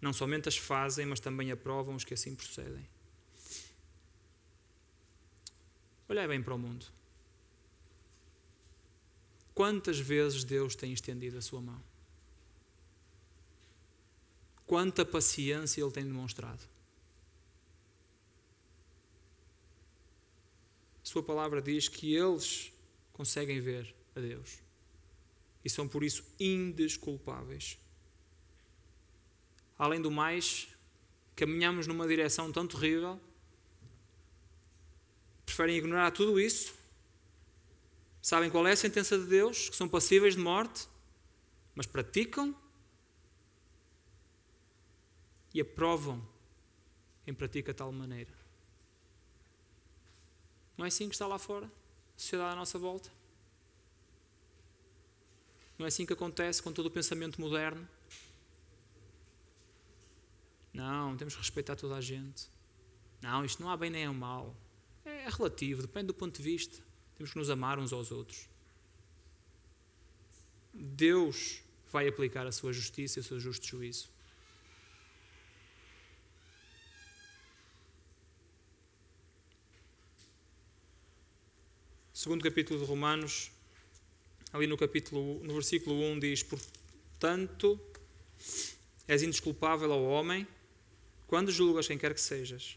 [0.00, 2.86] não somente as fazem, mas também aprovam os que assim procedem.
[6.08, 6.86] Olhai bem para o mundo.
[9.54, 11.82] Quantas vezes Deus tem estendido a sua mão?
[14.66, 16.62] Quanta paciência Ele tem demonstrado?
[21.02, 22.72] Sua palavra diz que eles
[23.12, 24.58] conseguem ver a Deus
[25.64, 27.76] e são por isso indesculpáveis.
[29.76, 30.68] Além do mais,
[31.34, 33.20] caminhamos numa direção tão terrível,
[35.56, 36.74] preferem ignorar tudo isso.
[38.20, 40.86] Sabem qual é a sentença de Deus, que são passíveis de morte,
[41.74, 42.54] mas praticam
[45.54, 46.22] e aprovam
[47.24, 48.30] quem pratica de tal maneira.
[50.76, 51.64] Não é assim que está lá fora?
[51.64, 53.10] A sociedade à nossa volta?
[55.78, 57.88] Não é assim que acontece com todo o pensamento moderno?
[60.74, 62.46] Não, temos que respeitar toda a gente.
[63.22, 64.54] Não, isto não há bem nem há mal.
[65.06, 66.76] É relativo, depende do ponto de vista.
[67.16, 68.48] Temos que nos amar uns aos outros.
[70.74, 74.10] Deus vai aplicar a sua justiça e o seu justo juízo.
[82.26, 83.52] segundo capítulo de Romanos,
[84.52, 87.80] ali no capítulo, no versículo 1 diz: "Portanto,
[89.06, 90.44] és indesculpável ao homem
[91.28, 92.76] quando julgas quem quer que sejas,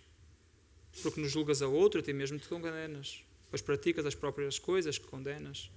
[1.02, 5.08] porque nos julgas a outro, até mesmo te condenas, pois praticas as próprias coisas que
[5.08, 5.72] condenas.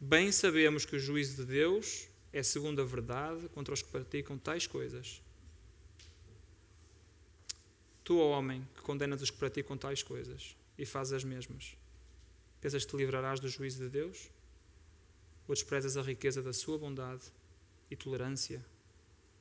[0.00, 4.38] Bem sabemos que o juízo de Deus é segundo a verdade contra os que praticam
[4.38, 5.22] tais coisas.
[8.02, 11.76] Tu, ó homem, que condenas os que praticam tais coisas e fazes as mesmas,
[12.60, 14.28] Pensas que te livrarás do juízo de Deus?
[15.50, 17.24] ou desprezas a riqueza da sua bondade
[17.90, 18.64] e tolerância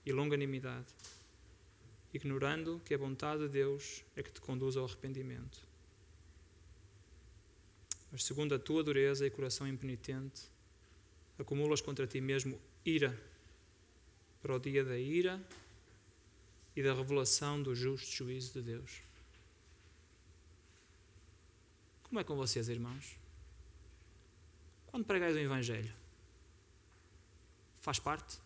[0.04, 0.88] e longanimidade,
[2.14, 5.68] ignorando que a vontade de Deus é que te conduz ao arrependimento.
[8.12, 10.50] Mas segundo a tua dureza e coração impenitente,
[11.38, 13.18] acumulas contra ti mesmo ira
[14.42, 15.40] para o dia da ira
[16.76, 19.02] e da revelação do justo juízo de Deus.
[22.04, 23.16] Como é com vocês, irmãos?
[24.88, 25.94] Quando pregais o Evangelho,
[27.82, 28.40] faz parte?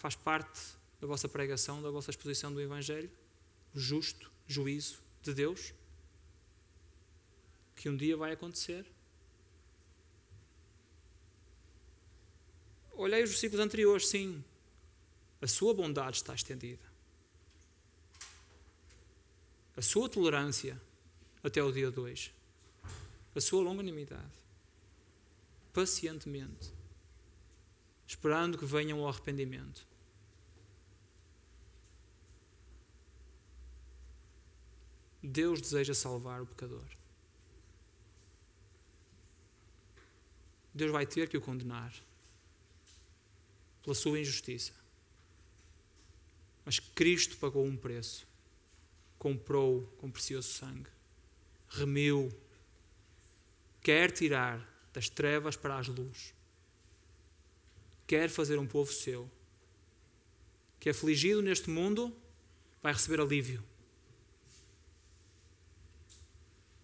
[0.00, 0.58] Faz parte
[0.98, 3.10] da vossa pregação, da vossa exposição do Evangelho?
[3.74, 5.74] O justo juízo de Deus?
[7.76, 8.86] Que um dia vai acontecer?
[12.92, 14.42] Olhei os versículos anteriores, sim.
[15.38, 16.82] A sua bondade está estendida.
[19.76, 20.80] A sua tolerância
[21.44, 22.32] até o dia 2.
[23.34, 24.32] A sua longanimidade.
[25.74, 26.72] Pacientemente.
[28.06, 29.89] Esperando que venham ao arrependimento.
[35.22, 36.84] Deus deseja salvar o pecador.
[40.72, 41.92] Deus vai ter que o condenar
[43.82, 44.72] pela sua injustiça.
[46.64, 48.26] Mas Cristo pagou um preço.
[49.18, 50.88] Comprou com precioso sangue.
[51.68, 52.32] Remiu.
[53.82, 56.34] Quer tirar das trevas para as luzes.
[58.06, 59.30] Quer fazer um povo seu.
[60.78, 62.16] Que afligido neste mundo
[62.82, 63.62] vai receber alívio.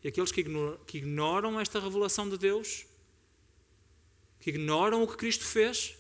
[0.06, 2.86] E aqueles que ignoram, que ignoram esta revelação de Deus,
[4.38, 5.98] que ignoram o que Cristo fez,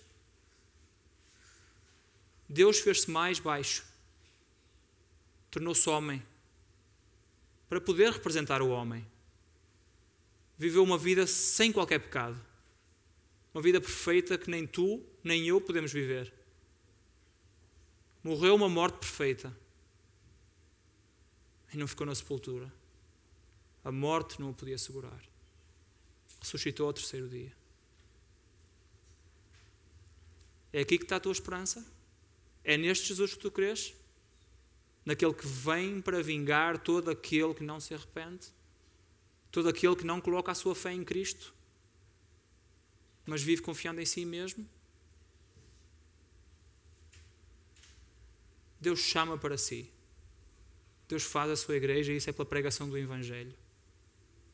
[2.48, 3.84] Deus fez-se mais baixo,
[5.50, 6.24] tornou-se homem,
[7.68, 9.04] para poder representar o homem.
[10.56, 12.40] Viveu uma vida sem qualquer pecado,
[13.52, 16.32] uma vida perfeita que nem tu, nem eu podemos viver.
[18.22, 19.52] Morreu uma morte perfeita
[21.74, 22.72] e não ficou na sepultura.
[23.86, 25.22] A morte não o podia segurar.
[26.40, 27.52] Ressuscitou ao terceiro dia.
[30.72, 31.86] É aqui que está a tua esperança?
[32.64, 33.94] É neste Jesus que tu crês?
[35.04, 38.48] Naquele que vem para vingar todo aquele que não se arrepende?
[39.52, 41.54] Todo aquele que não coloca a sua fé em Cristo?
[43.24, 44.68] Mas vive confiando em si mesmo?
[48.80, 49.88] Deus chama para si.
[51.06, 53.54] Deus faz a sua igreja e isso é pela pregação do Evangelho.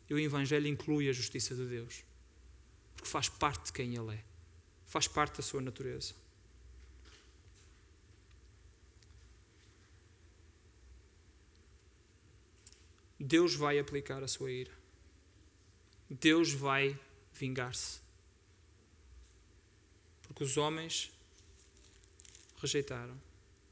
[0.08, 2.04] E o Evangelho inclui a justiça de Deus.
[2.94, 4.24] Porque faz parte de quem Ele é.
[4.86, 6.14] Faz parte da sua natureza.
[13.18, 14.72] Deus vai aplicar a sua ira.
[16.10, 16.98] Deus vai
[17.32, 18.00] vingar-se.
[20.22, 21.12] Porque os homens
[22.60, 23.18] rejeitaram,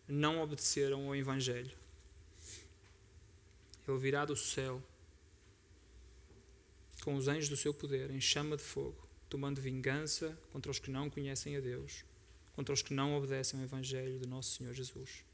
[0.06, 1.76] não obedeceram ao Evangelho.
[3.86, 4.82] Ele virá do céu
[7.00, 10.90] com os anjos do seu poder em chama de fogo, tomando vingança contra os que
[10.90, 12.04] não conhecem a Deus,
[12.54, 15.24] contra os que não obedecem ao Evangelho do nosso Senhor Jesus.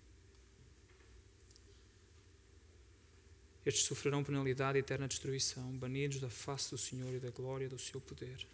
[3.64, 7.78] Estes sofrerão penalidade e eterna destruição, banidos da face do Senhor e da glória do
[7.78, 8.46] seu poder.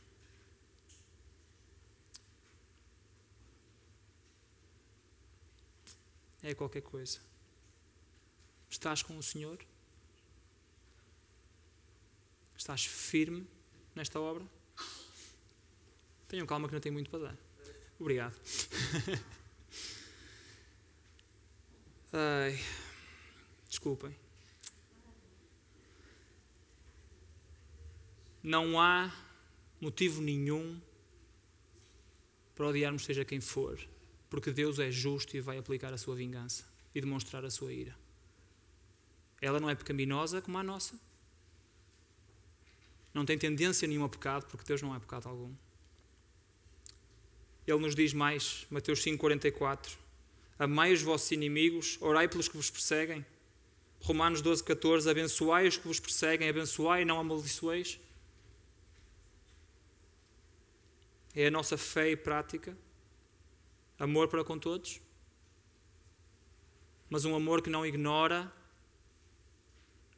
[6.42, 7.20] É qualquer coisa.
[8.70, 9.58] Estás com o Senhor?
[12.62, 13.44] Estás firme
[13.92, 14.46] nesta obra?
[16.28, 17.36] Tenham calma que não tenho muito para dar.
[17.98, 18.36] Obrigado.
[22.12, 22.56] Ai,
[23.68, 24.14] desculpem.
[28.44, 29.12] não há
[29.80, 30.80] motivo nenhum
[32.54, 33.76] para odiarmos seja quem for,
[34.30, 37.98] porque Deus é justo e vai aplicar a sua vingança e demonstrar a sua ira.
[39.40, 40.96] Ela não é pecaminosa como a nossa.
[43.12, 45.52] Não tem tendência nenhuma a pecado, porque Deus não é pecado algum.
[47.66, 49.96] Ele nos diz mais, Mateus 5,44:
[50.58, 53.24] Amai os vossos inimigos, orai pelos que vos perseguem.
[54.00, 58.00] Romanos 12, 14: Abençoai os que vos perseguem, abençoai e não amaldiçoeis.
[61.34, 62.76] É a nossa fé e prática,
[63.98, 65.00] amor para com todos,
[67.08, 68.52] mas um amor que não ignora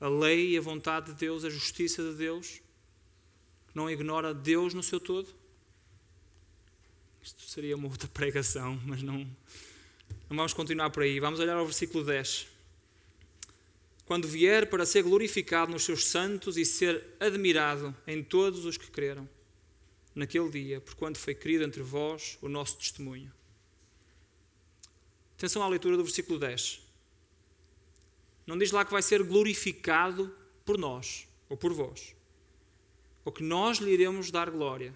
[0.00, 2.60] a lei e a vontade de Deus, a justiça de Deus,
[3.74, 5.28] não ignora Deus no seu todo.
[7.22, 9.18] Isto seria uma outra pregação, mas não,
[10.28, 11.18] não vamos continuar por aí.
[11.18, 12.46] Vamos olhar ao versículo 10.
[14.06, 18.90] quando vier para ser glorificado nos seus santos e ser admirado em todos os que
[18.90, 19.28] creram
[20.14, 23.32] naquele dia, por quanto foi querido entre vós o nosso testemunho.
[25.36, 26.80] Atenção à leitura do versículo 10.
[28.46, 30.32] Não diz lá que vai ser glorificado
[30.64, 32.14] por nós ou por vós,
[33.24, 34.94] ou que nós lhe iremos dar glória.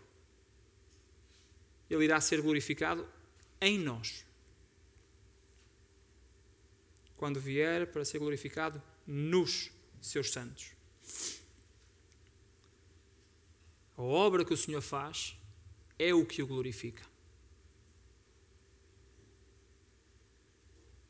[1.88, 3.08] Ele irá ser glorificado
[3.60, 4.24] em nós.
[7.16, 9.70] Quando vier para ser glorificado nos
[10.00, 10.72] seus santos.
[13.96, 15.36] A obra que o Senhor faz
[15.98, 17.02] é o que o glorifica.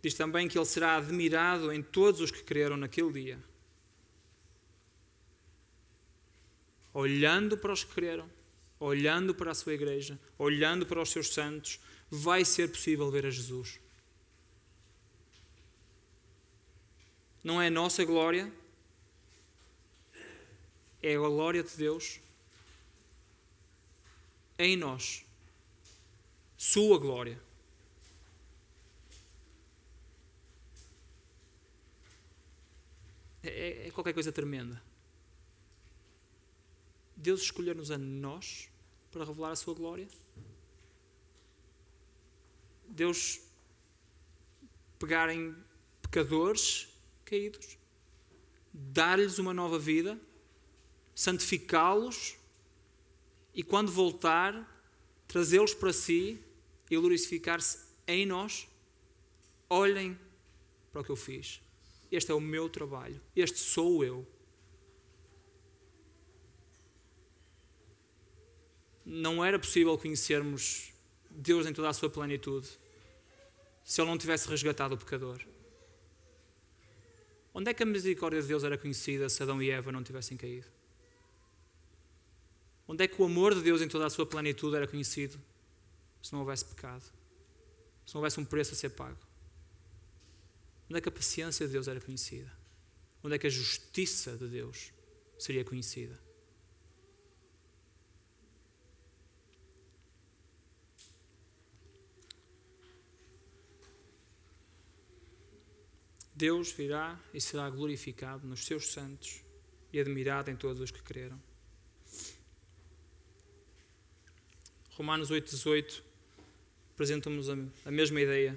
[0.00, 3.44] Diz também que ele será admirado em todos os que creram naquele dia.
[6.92, 8.28] Olhando para os que creram,
[8.80, 11.78] olhando para a sua igreja, olhando para os seus santos,
[12.10, 13.78] vai ser possível ver a Jesus.
[17.42, 18.52] Não é a nossa glória,
[21.02, 22.20] é a glória de Deus
[24.58, 25.24] em nós.
[26.56, 27.40] Sua glória.
[33.42, 34.82] É, é, qualquer coisa tremenda.
[37.20, 38.70] Deus escolher-nos a nós
[39.10, 40.06] para revelar a sua glória.
[42.88, 43.40] Deus
[45.00, 45.54] pegar em
[46.00, 46.88] pecadores
[47.24, 47.76] caídos,
[48.72, 50.18] dar-lhes uma nova vida,
[51.12, 52.36] santificá-los
[53.52, 54.54] e quando voltar,
[55.26, 56.40] trazê-los para si
[56.88, 58.68] e glorificar-se em nós.
[59.68, 60.16] Olhem
[60.92, 61.60] para o que eu fiz.
[62.12, 63.20] Este é o meu trabalho.
[63.34, 64.24] Este sou eu.
[69.10, 70.92] Não era possível conhecermos
[71.30, 72.68] Deus em toda a sua plenitude
[73.82, 75.40] se Ele não tivesse resgatado o pecador.
[77.54, 80.36] Onde é que a misericórdia de Deus era conhecida se Adão e Eva não tivessem
[80.36, 80.66] caído?
[82.86, 85.40] Onde é que o amor de Deus em toda a sua plenitude era conhecido
[86.22, 87.04] se não houvesse pecado?
[88.04, 89.18] Se não houvesse um preço a ser pago?
[90.84, 92.52] Onde é que a paciência de Deus era conhecida?
[93.24, 94.92] Onde é que a justiça de Deus
[95.38, 96.27] seria conhecida?
[106.38, 109.42] Deus virá e será glorificado nos seus santos
[109.92, 111.36] e admirado em todos os que creram.
[114.92, 116.00] Romanos 8,18
[116.94, 117.48] apresenta-nos
[117.84, 118.56] a mesma ideia.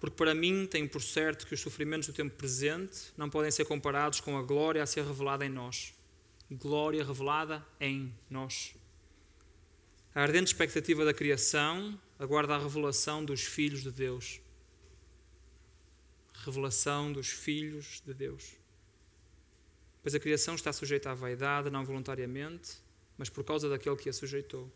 [0.00, 3.66] Porque para mim tenho por certo que os sofrimentos do tempo presente não podem ser
[3.66, 5.94] comparados com a glória a ser revelada em nós.
[6.50, 8.74] Glória revelada em nós.
[10.12, 14.40] A ardente expectativa da criação aguarda a revelação dos filhos de Deus.
[16.44, 18.56] Revelação dos filhos de Deus.
[20.02, 22.78] Pois a criação está sujeita à vaidade, não voluntariamente,
[23.16, 24.70] mas por causa daquele que a sujeitou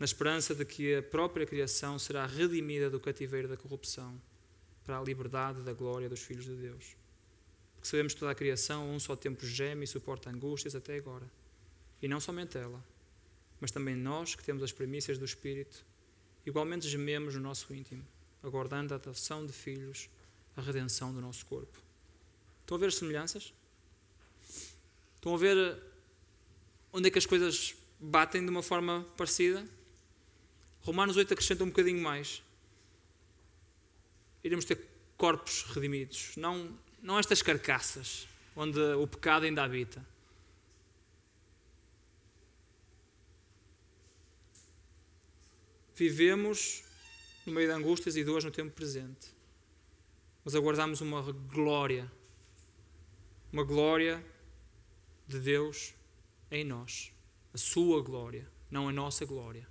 [0.00, 4.18] na esperança de que a própria criação será redimida do cativeiro da corrupção
[4.82, 6.96] para a liberdade da glória dos filhos de Deus.
[7.74, 11.30] Porque sabemos que toda a criação, um só tempo, geme e suporta angústias até agora.
[12.00, 12.82] E não somente ela,
[13.60, 15.84] mas também nós que temos as premissas do Espírito,
[16.46, 18.02] igualmente gememos no nosso íntimo,
[18.42, 20.08] aguardando a adoção de filhos,
[20.60, 21.78] a redenção do nosso corpo.
[22.60, 23.52] Estão a ver as semelhanças?
[25.16, 25.82] Estão a ver
[26.92, 29.66] onde é que as coisas batem de uma forma parecida?
[30.82, 32.42] Romanos 8 acrescenta um bocadinho mais.
[34.42, 34.86] Iremos ter
[35.16, 40.04] corpos redimidos, não, não estas carcaças onde o pecado ainda habita.
[45.94, 46.82] Vivemos
[47.44, 49.28] no meio de angústias e dores no tempo presente,
[50.44, 52.10] mas aguardamos uma glória,
[53.52, 54.24] uma glória
[55.26, 55.94] de Deus
[56.50, 57.12] em nós,
[57.52, 59.70] a Sua glória, não a nossa glória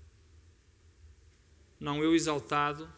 [1.79, 2.89] não eu exaltado,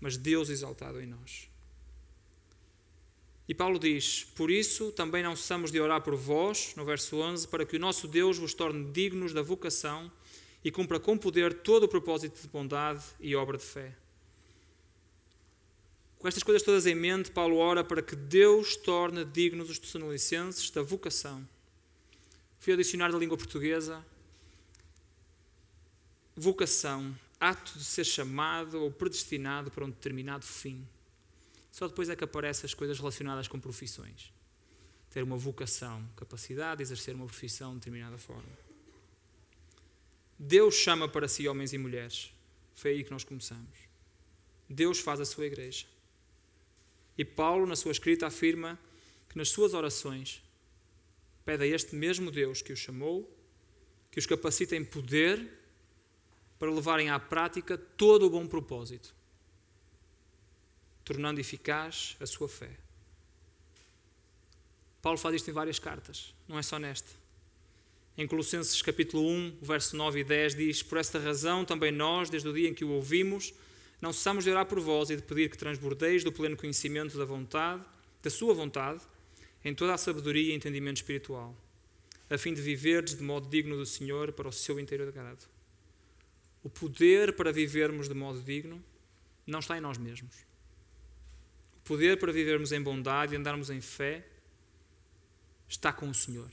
[0.00, 1.50] mas Deus exaltado em nós.
[3.48, 7.48] E Paulo diz: Por isso também não cessamos de orar por vós, no verso 11,
[7.48, 10.10] para que o nosso Deus vos torne dignos da vocação
[10.64, 13.96] e cumpra com poder todo o propósito de bondade e obra de fé.
[16.20, 20.70] Com estas coisas todas em mente, Paulo ora para que Deus torne dignos os tessalonicenses
[20.70, 21.48] da vocação.
[22.58, 24.04] Fui ao dicionário da língua portuguesa.
[26.36, 30.86] Vocação ato de ser chamado ou predestinado para um determinado fim.
[31.72, 34.30] Só depois é que aparecem as coisas relacionadas com profissões.
[35.08, 38.58] Ter uma vocação, capacidade de exercer uma profissão de determinada forma.
[40.38, 42.30] Deus chama para si homens e mulheres.
[42.74, 43.78] Foi aí que nós começamos.
[44.68, 45.86] Deus faz a sua igreja.
[47.20, 48.78] E Paulo, na sua escrita, afirma
[49.28, 50.42] que nas suas orações
[51.44, 53.30] pede a este mesmo Deus que os chamou,
[54.10, 55.46] que os capacita em poder
[56.58, 59.14] para levarem à prática todo o bom propósito,
[61.04, 62.70] tornando eficaz a sua fé.
[65.02, 67.10] Paulo faz isto em várias cartas, não é só nesta.
[68.16, 72.48] Em Colossenses capítulo 1, verso 9 e 10 diz: Por esta razão também nós, desde
[72.48, 73.52] o dia em que o ouvimos,
[74.00, 77.24] não cessamos de orar por vós e de pedir que transbordeis do pleno conhecimento da
[77.24, 77.84] vontade,
[78.22, 79.02] da sua vontade,
[79.64, 81.54] em toda a sabedoria e entendimento espiritual,
[82.28, 85.46] a fim de viverdes de modo digno do Senhor para o seu inteiro agrado.
[86.62, 88.82] O poder para vivermos de modo digno
[89.46, 90.34] não está em nós mesmos.
[91.78, 94.26] O poder para vivermos em bondade e andarmos em fé
[95.68, 96.50] está com o Senhor.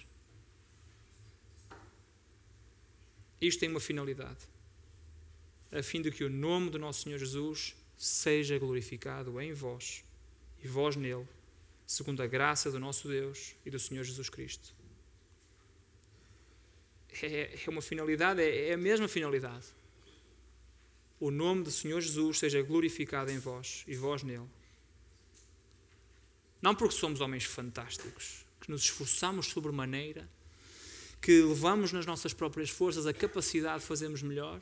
[3.39, 4.47] Isto tem uma finalidade,
[5.71, 10.03] a fim de que o nome do nosso Senhor Jesus seja glorificado em vós
[10.63, 11.27] e vós nele,
[11.85, 14.73] segundo a graça do nosso Deus e do Senhor Jesus Cristo.
[17.21, 19.65] É, é uma finalidade, é, é a mesma finalidade.
[21.19, 24.47] O nome do Senhor Jesus seja glorificado em vós e vós nele.
[26.61, 30.29] Não porque somos homens fantásticos, que nos esforçamos sobremaneira,
[31.21, 34.61] que levamos nas nossas próprias forças a capacidade de fazermos melhor.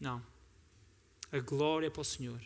[0.00, 0.24] Não.
[1.30, 2.40] A glória é para o Senhor.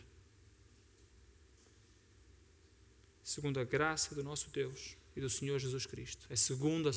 [3.23, 6.27] Segundo a graça do nosso Deus e do Senhor Jesus Cristo.
[6.29, 6.91] É segundo a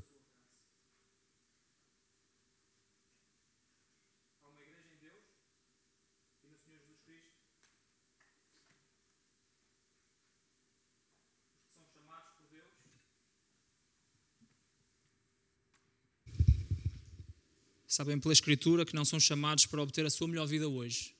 [17.98, 21.12] sabem pela Escritura que não são chamados para obter a sua melhor vida hoje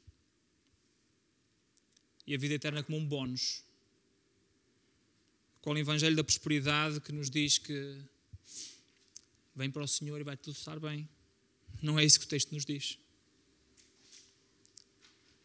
[2.24, 3.64] e a vida eterna como um bónus.
[5.61, 8.01] Com o Evangelho da Prosperidade que nos diz que
[9.57, 11.09] vem para o Senhor e vai tudo estar bem.
[11.83, 12.97] Não é isso que o texto nos diz.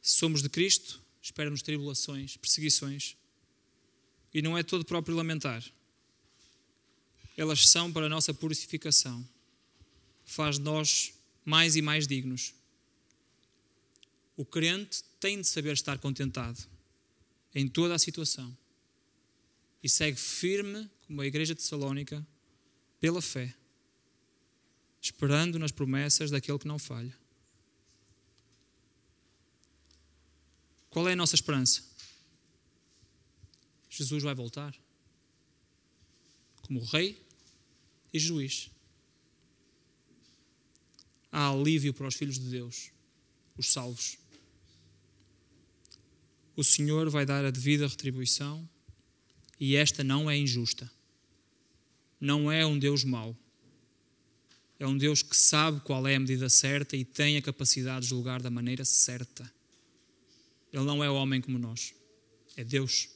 [0.04, 3.18] Se somos de Cristo, espera-nos tribulações, perseguições.
[4.32, 5.64] E não é todo próprio lamentar.
[7.36, 9.28] Elas são para a nossa purificação.
[10.26, 11.12] Faz de nós
[11.46, 12.54] mais e mais dignos.
[14.36, 16.60] O crente tem de saber estar contentado
[17.54, 18.56] em toda a situação
[19.84, 22.26] e segue firme, como a igreja de Salónica,
[23.00, 23.54] pela fé,
[25.02, 27.16] esperando nas promessas daquele que não falha.
[30.90, 31.84] Qual é a nossa esperança?
[33.90, 34.74] Jesus vai voltar
[36.62, 37.22] como Rei
[38.14, 38.72] e Juiz
[41.34, 42.92] há alívio para os filhos de Deus,
[43.58, 44.20] os salvos.
[46.56, 48.70] O Senhor vai dar a devida retribuição
[49.60, 50.90] e esta não é injusta.
[52.22, 53.36] Não é um Deus mau.
[54.80, 58.10] É um Deus que sabe qual é a medida certa e tem a capacidade de
[58.10, 59.52] julgar da maneira certa.
[60.72, 61.96] Ele não é homem como nós.
[62.56, 63.10] É Deus.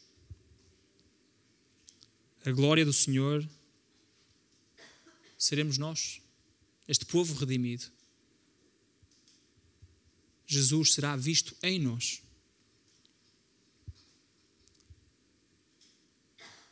[2.43, 3.47] A glória do Senhor
[5.37, 6.19] seremos nós,
[6.87, 7.96] este povo redimido.
[10.47, 12.21] Jesus será visto em nós.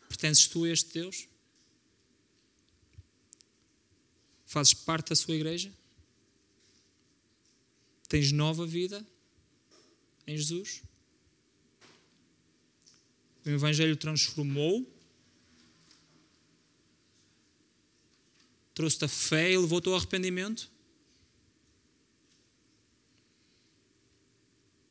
[0.07, 1.27] Pertences tu a este Deus?
[4.45, 5.73] Fazes parte da sua igreja?
[8.07, 9.05] Tens nova vida
[10.25, 10.81] em Jesus?
[13.45, 14.89] O Evangelho transformou,
[18.73, 20.71] trouxe-te a fé e levou-te ao arrependimento?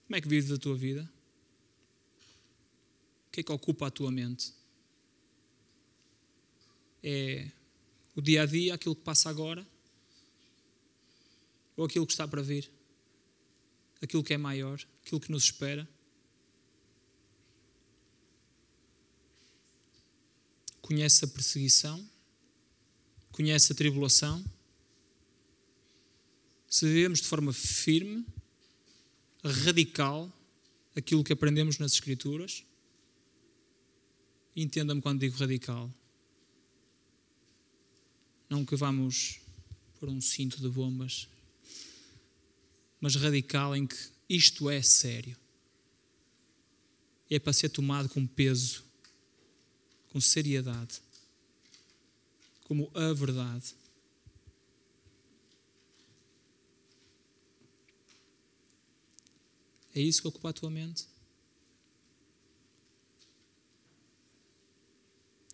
[0.07, 1.11] Como é que vives a tua vida?
[3.28, 4.52] O que é que ocupa a tua mente?
[7.02, 7.50] É
[8.16, 9.66] o dia a dia, aquilo que passa agora?
[11.76, 12.70] Ou aquilo que está para vir?
[14.00, 14.80] Aquilo que é maior?
[15.02, 15.88] Aquilo que nos espera?
[20.80, 22.09] Conhece a perseguição?
[23.32, 24.44] Conhece a tribulação?
[26.68, 28.24] Se vivemos de forma firme,
[29.45, 30.32] radical
[30.97, 32.64] aquilo que aprendemos nas Escrituras.
[34.57, 35.92] Entenda-me quando digo radical.
[38.49, 39.40] Não que vamos
[39.99, 41.28] por um cinto de bombas,
[43.01, 43.97] mas radical em que
[44.28, 45.36] isto é sério.
[47.30, 48.84] É para ser tomado com peso,
[50.11, 51.01] com seriedade,
[52.64, 53.74] como a verdade.
[59.95, 61.07] É isso que ocupa a tua mente?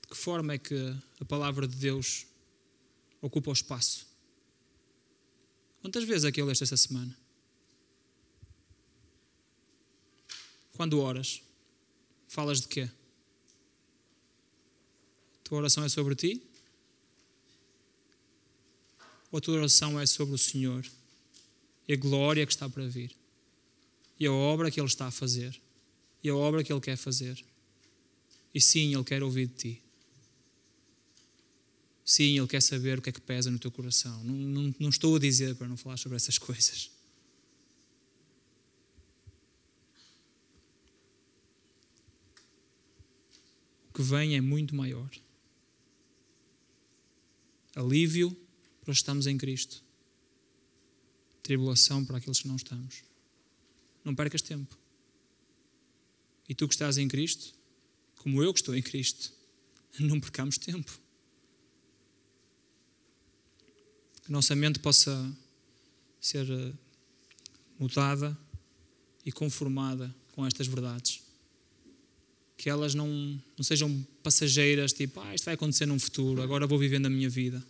[0.00, 2.26] De que forma é que a palavra de Deus
[3.20, 4.06] ocupa o espaço?
[5.82, 7.14] Quantas vezes é que eu leste esta semana?
[10.74, 11.42] Quando oras,
[12.26, 12.90] falas de quê?
[15.38, 16.42] A tua oração é sobre ti?
[19.30, 20.86] Ou a tua oração é sobre o Senhor
[21.86, 23.19] e a glória que está para vir?
[24.20, 25.58] E a obra que Ele está a fazer?
[26.22, 27.42] E a obra que Ele quer fazer?
[28.54, 29.82] E sim, Ele quer ouvir de ti.
[32.04, 34.22] Sim, Ele quer saber o que é que pesa no teu coração.
[34.22, 36.90] Não, não, não estou a dizer para não falar sobre essas coisas.
[43.88, 45.10] O que vem é muito maior.
[47.74, 48.36] Alívio
[48.82, 49.82] para os que estamos em Cristo.
[51.42, 53.09] Tribulação para aqueles que não estamos.
[54.04, 54.76] Não percas tempo.
[56.48, 57.54] E tu que estás em Cristo,
[58.16, 59.32] como eu que estou em Cristo,
[59.98, 60.90] não percamos tempo.
[64.22, 65.32] Que a nossa mente possa
[66.20, 66.72] ser eh,
[67.78, 68.36] mudada
[69.24, 71.22] e conformada com estas verdades.
[72.56, 73.08] Que elas não,
[73.56, 77.30] não sejam passageiras, tipo, ah, isto vai acontecer num futuro, agora vou vivendo a minha
[77.30, 77.64] vida.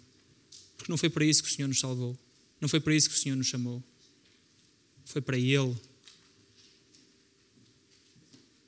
[0.77, 2.19] Porque não foi para isso que o Senhor nos salvou.
[2.61, 3.83] Não foi para isso que o Senhor nos chamou.
[5.05, 5.77] Foi para Ele.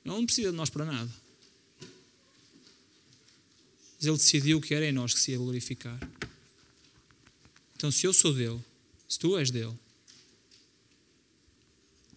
[0.05, 1.11] Ele não precisa de nós para nada.
[3.95, 5.97] Mas Ele decidiu que era em nós que se ia glorificar.
[7.75, 8.63] Então, se eu sou dele,
[9.07, 9.77] se tu és dele,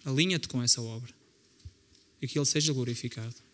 [0.05, 1.13] alinha-te com essa obra
[2.21, 3.46] e que Ele seja glorificado.